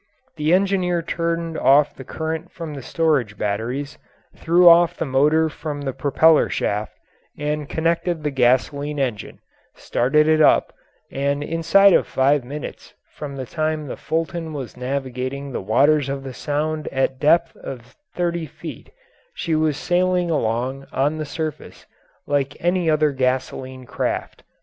The 0.35 0.51
engineer 0.51 1.03
turned 1.03 1.59
off 1.59 1.93
the 1.93 2.03
current 2.03 2.49
from 2.51 2.73
the 2.73 2.81
storage 2.81 3.37
batteries, 3.37 3.99
threw 4.35 4.67
off 4.67 4.97
the 4.97 5.05
motor 5.05 5.47
from 5.47 5.81
the 5.81 5.93
propeller 5.93 6.49
shaft, 6.49 6.97
and 7.37 7.69
connected 7.69 8.23
the 8.23 8.31
gasoline 8.31 8.97
engine, 8.97 9.37
started 9.75 10.27
it 10.27 10.41
up, 10.41 10.73
and 11.11 11.43
inside 11.43 11.93
of 11.93 12.07
five 12.07 12.43
minutes 12.43 12.95
from 13.13 13.35
the 13.35 13.45
time 13.45 13.85
the 13.85 13.95
Fulton 13.95 14.53
was 14.53 14.75
navigating 14.75 15.51
the 15.51 15.61
waters 15.61 16.09
of 16.09 16.23
the 16.23 16.33
Sound 16.33 16.87
at 16.87 17.11
a 17.11 17.19
depth 17.19 17.55
of 17.57 17.95
thirty 18.15 18.47
feet 18.47 18.89
she 19.35 19.53
was 19.53 19.77
sailing 19.77 20.31
along 20.31 20.87
on 20.91 21.19
the 21.19 21.25
surface 21.25 21.85
like 22.25 22.57
any 22.59 22.89
other 22.89 23.11
gasoline 23.11 23.85
craft. 23.85 24.41